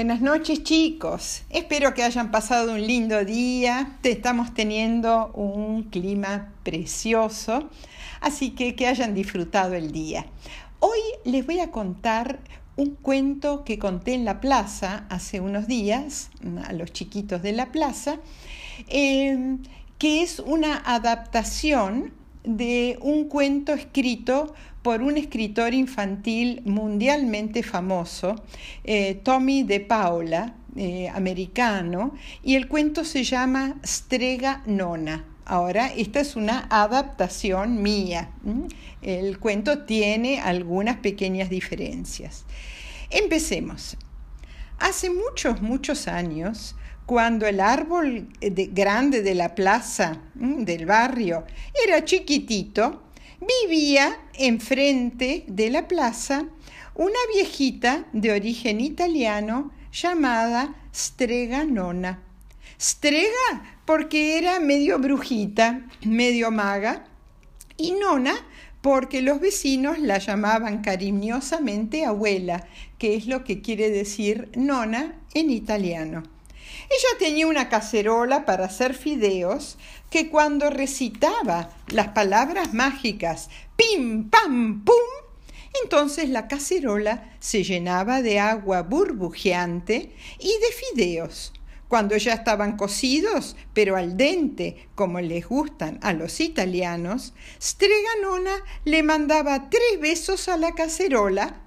[0.00, 7.68] Buenas noches chicos, espero que hayan pasado un lindo día, estamos teniendo un clima precioso,
[8.22, 10.24] así que que hayan disfrutado el día.
[10.78, 12.40] Hoy les voy a contar
[12.76, 16.30] un cuento que conté en la plaza hace unos días,
[16.66, 18.16] a los chiquitos de la plaza,
[18.88, 19.58] eh,
[19.98, 22.14] que es una adaptación
[22.44, 28.36] de un cuento escrito por un escritor infantil mundialmente famoso,
[28.84, 35.24] eh, Tommy de Paula, eh, americano, y el cuento se llama Strega Nona.
[35.44, 38.30] Ahora, esta es una adaptación mía.
[39.02, 42.44] El cuento tiene algunas pequeñas diferencias.
[43.10, 43.96] Empecemos.
[44.78, 46.76] Hace muchos, muchos años,
[47.10, 51.44] cuando el árbol grande de la plaza del barrio
[51.84, 53.02] era chiquitito,
[53.40, 56.44] vivía enfrente de la plaza
[56.94, 62.22] una viejita de origen italiano llamada Strega Nona.
[62.80, 67.06] Strega porque era medio brujita, medio maga,
[67.76, 68.36] y Nona
[68.82, 75.50] porque los vecinos la llamaban cariñosamente abuela, que es lo que quiere decir nona en
[75.50, 76.22] italiano.
[76.88, 79.78] Ella tenía una cacerola para hacer fideos
[80.10, 84.94] que cuando recitaba las palabras mágicas pim, pam, pum,
[85.82, 91.52] entonces la cacerola se llenaba de agua burbujeante y de fideos.
[91.88, 98.52] Cuando ya estaban cocidos, pero al dente, como les gustan a los italianos, Streganona
[98.84, 101.60] le mandaba tres besos a la cacerola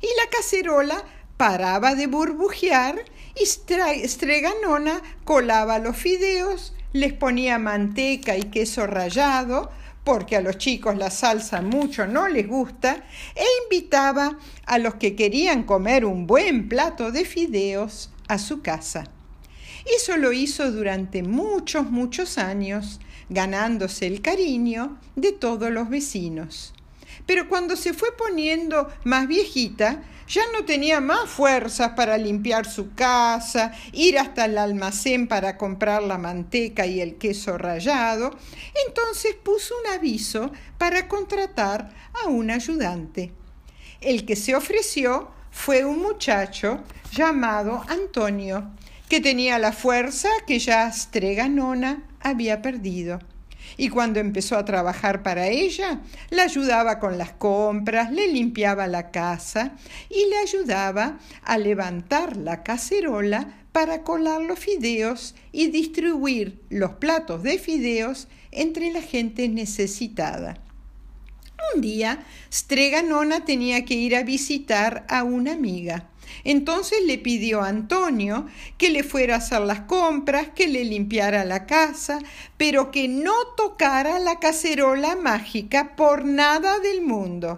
[0.00, 1.04] y la cacerola
[1.36, 3.04] paraba de burbujear
[3.38, 9.70] y Streganona colaba los fideos, les ponía manteca y queso rallado,
[10.04, 13.04] porque a los chicos la salsa mucho no les gusta,
[13.34, 19.04] e invitaba a los que querían comer un buen plato de fideos a su casa.
[19.84, 26.72] Eso lo hizo durante muchos, muchos años, ganándose el cariño de todos los vecinos.
[27.24, 32.94] Pero cuando se fue poniendo más viejita, ya no tenía más fuerzas para limpiar su
[32.94, 38.36] casa, ir hasta el almacén para comprar la manteca y el queso rallado,
[38.86, 41.94] entonces puso un aviso para contratar
[42.24, 43.32] a un ayudante.
[44.00, 46.80] El que se ofreció fue un muchacho
[47.12, 48.72] llamado Antonio,
[49.08, 53.20] que tenía la fuerza que ya Streganona había perdido.
[53.76, 56.00] Y cuando empezó a trabajar para ella,
[56.30, 59.76] la ayudaba con las compras, le limpiaba la casa
[60.08, 67.42] y le ayudaba a levantar la cacerola para colar los fideos y distribuir los platos
[67.42, 70.62] de fideos entre la gente necesitada.
[71.74, 76.08] Un día, Streganona tenía que ir a visitar a una amiga.
[76.44, 78.46] Entonces le pidió a Antonio
[78.78, 82.18] que le fuera a hacer las compras, que le limpiara la casa,
[82.56, 87.56] pero que no tocara la cacerola mágica por nada del mundo.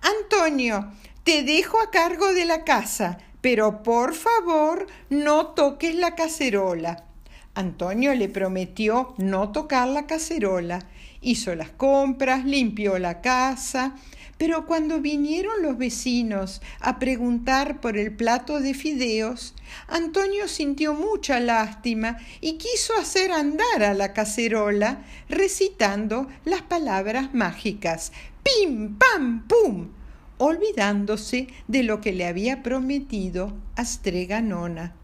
[0.00, 0.90] Antonio,
[1.22, 7.04] te dejo a cargo de la casa, pero por favor no toques la cacerola.
[7.54, 10.80] Antonio le prometió no tocar la cacerola,
[11.20, 13.94] hizo las compras, limpió la casa,
[14.44, 19.54] pero cuando vinieron los vecinos a preguntar por el plato de fideos,
[19.88, 28.12] Antonio sintió mucha lástima y quiso hacer andar a la cacerola recitando las palabras mágicas
[28.42, 29.88] pim, pam, pum,
[30.36, 34.94] olvidándose de lo que le había prometido a Streganona.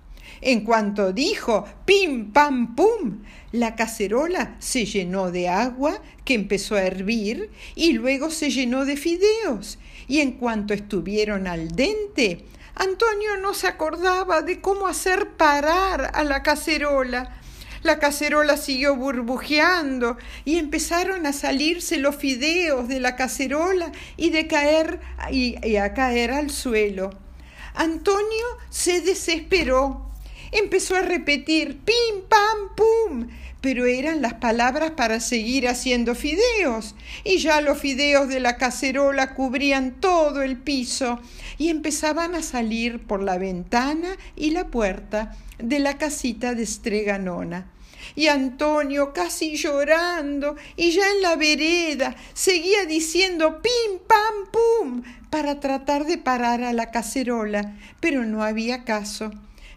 [0.41, 6.83] En cuanto dijo pim, pam, pum, la cacerola se llenó de agua que empezó a
[6.83, 9.79] hervir y luego se llenó de fideos.
[10.09, 16.25] Y en cuanto estuvieron al dente, Antonio no se acordaba de cómo hacer parar a
[16.25, 17.37] la cacerola.
[17.83, 24.47] La cacerola siguió burbujeando y empezaron a salirse los fideos de la cacerola y de
[24.47, 25.01] caer
[25.31, 27.11] y a caer al suelo.
[27.75, 30.10] Antonio se desesperó
[30.53, 33.29] Empezó a repetir pim, pam, pum,
[33.61, 36.95] pero eran las palabras para seguir haciendo fideos,
[37.25, 41.21] y ya los fideos de la cacerola cubrían todo el piso
[41.59, 47.71] y empezaban a salir por la ventana y la puerta de la casita de Streganona.
[48.17, 55.61] Y Antonio, casi llorando, y ya en la vereda, seguía diciendo pim, pam, pum, para
[55.61, 59.31] tratar de parar a la cacerola, pero no había caso.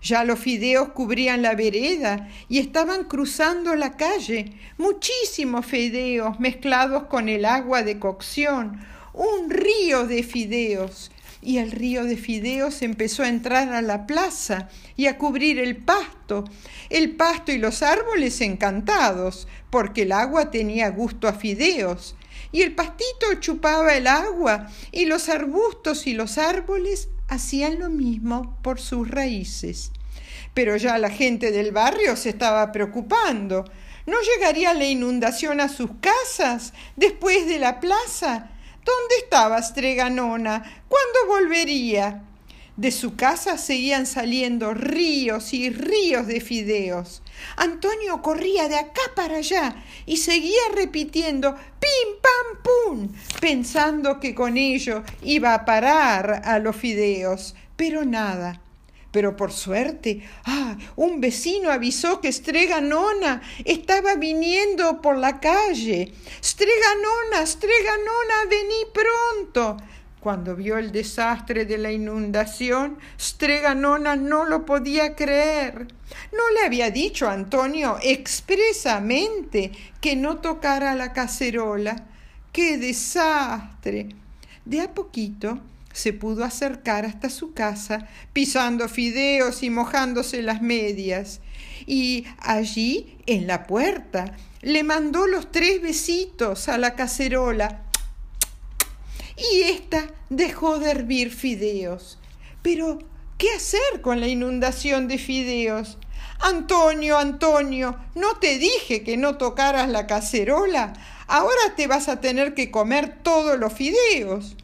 [0.03, 4.51] Ya los fideos cubrían la vereda y estaban cruzando la calle.
[4.77, 8.85] Muchísimos fideos mezclados con el agua de cocción.
[9.13, 11.09] Un río de fideos.
[11.45, 15.75] y el río de fideos empezó a entrar a la plaza y a cubrir el
[15.75, 16.45] pasto,
[16.89, 22.15] el pasto y los árboles encantados, porque el agua tenía gusto a fideos,
[22.53, 28.57] y el pastito chupaba el agua, y los arbustos y los árboles hacían lo mismo
[28.61, 29.91] por sus raíces.
[30.53, 33.65] Pero ya la gente del barrio se estaba preocupando.
[34.05, 38.49] ¿No llegaría la inundación a sus casas después de la plaza?
[38.83, 40.83] ¿Dónde estaba Streganona?
[40.89, 42.23] ¿Cuándo volvería?
[42.75, 47.21] De su casa seguían saliendo ríos y ríos de fideos.
[47.55, 49.75] Antonio corría de acá para allá
[50.07, 53.09] y seguía repitiendo pim pam pum,
[53.39, 58.59] pensando que con ello iba a parar a los fideos, pero nada.
[59.11, 66.11] Pero por suerte, ah, un vecino avisó que Streganona estaba viniendo por la calle.
[66.43, 69.77] Streganona, Streganona, vení pronto.
[70.23, 75.85] Cuando vio el desastre de la inundación, Streganona no lo podía creer.
[76.31, 82.05] ¿No le había dicho a Antonio expresamente que no tocara la cacerola?
[82.53, 84.15] ¡Qué desastre!
[84.63, 85.59] De a poquito
[85.91, 91.41] se pudo acercar hasta su casa, pisando fideos y mojándose las medias.
[91.85, 97.81] Y allí, en la puerta, le mandó los tres besitos a la cacerola.
[99.37, 102.19] Y ésta dejó de hervir fideos.
[102.61, 102.99] Pero,
[103.37, 105.97] ¿qué hacer con la inundación de fideos?
[106.39, 110.93] Antonio, Antonio, ¿no te dije que no tocaras la cacerola?
[111.27, 114.55] Ahora te vas a tener que comer todos los fideos.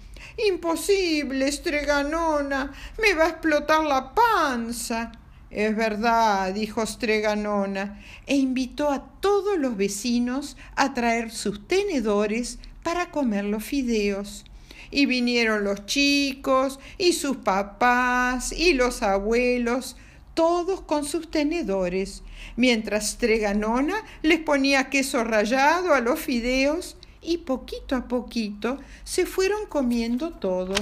[0.48, 2.72] Imposible, Streganona,
[3.02, 5.12] me va a explotar la panza.
[5.50, 13.10] Es verdad, dijo Streganona, e invitó a todos los vecinos a traer sus tenedores para
[13.10, 14.46] comer los fideos.
[14.92, 19.96] Y vinieron los chicos, y sus papás, y los abuelos,
[20.34, 22.24] todos con sus tenedores,
[22.56, 29.66] mientras Streganona les ponía queso rallado a los fideos y poquito a poquito se fueron
[29.68, 30.74] comiendo todo.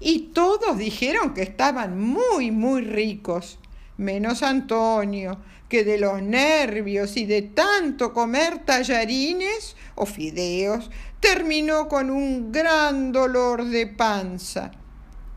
[0.00, 3.58] Y todos dijeron que estaban muy, muy ricos,
[3.96, 5.38] menos Antonio,
[5.68, 10.90] que de los nervios y de tanto comer tallarines o fideos,
[11.20, 14.70] terminó con un gran dolor de panza.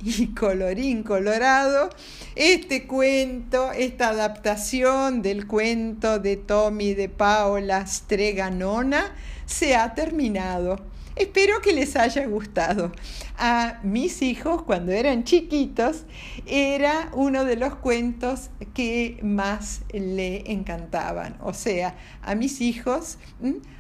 [0.01, 1.89] Y colorín colorado,
[2.35, 9.13] este cuento, esta adaptación del cuento de Tommy de Paola Streganona,
[9.45, 10.77] se ha terminado.
[11.19, 12.93] Espero que les haya gustado.
[13.37, 16.05] A mis hijos, cuando eran chiquitos,
[16.45, 21.35] era uno de los cuentos que más le encantaban.
[21.41, 23.17] O sea, a mis hijos,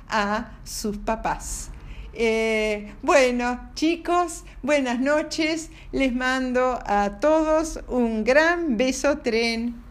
[0.09, 1.69] a sus papás.
[2.13, 5.69] Eh, bueno, chicos, buenas noches.
[5.93, 9.81] Les mando a todos un gran beso tren.